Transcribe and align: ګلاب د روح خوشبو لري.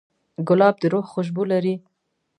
ګلاب 0.47 0.75
د 0.81 0.83
روح 0.93 1.05
خوشبو 1.13 1.43
لري. 1.51 1.75